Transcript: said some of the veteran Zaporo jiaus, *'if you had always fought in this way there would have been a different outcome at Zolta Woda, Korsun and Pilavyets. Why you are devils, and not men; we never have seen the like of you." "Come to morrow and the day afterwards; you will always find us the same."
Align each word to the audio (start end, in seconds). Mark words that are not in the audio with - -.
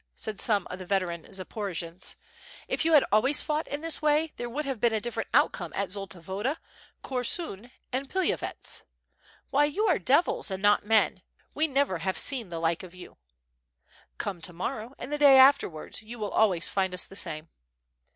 said 0.15 0.41
some 0.41 0.65
of 0.71 0.79
the 0.79 0.83
veteran 0.87 1.31
Zaporo 1.31 1.75
jiaus, 1.75 2.15
*'if 2.67 2.83
you 2.83 2.93
had 2.93 3.05
always 3.11 3.39
fought 3.43 3.67
in 3.67 3.81
this 3.81 4.01
way 4.01 4.33
there 4.37 4.49
would 4.49 4.65
have 4.65 4.79
been 4.81 4.93
a 4.95 4.99
different 4.99 5.29
outcome 5.31 5.71
at 5.75 5.89
Zolta 5.91 6.19
Woda, 6.19 6.57
Korsun 7.03 7.69
and 7.93 8.09
Pilavyets. 8.09 8.81
Why 9.51 9.65
you 9.65 9.85
are 9.85 9.99
devils, 9.99 10.49
and 10.49 10.59
not 10.59 10.83
men; 10.83 11.21
we 11.53 11.67
never 11.67 11.99
have 11.99 12.17
seen 12.17 12.49
the 12.49 12.57
like 12.57 12.81
of 12.81 12.95
you." 12.95 13.17
"Come 14.17 14.41
to 14.41 14.53
morrow 14.53 14.95
and 14.97 15.13
the 15.13 15.19
day 15.19 15.37
afterwards; 15.37 16.01
you 16.01 16.17
will 16.17 16.31
always 16.31 16.67
find 16.67 16.95
us 16.95 17.05
the 17.05 17.15
same." 17.15 17.49